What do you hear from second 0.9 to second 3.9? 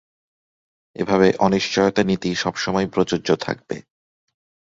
এভাবে অনিশ্চয়তা নীতি সবসময়ই প্রযোজ্য থাকবে।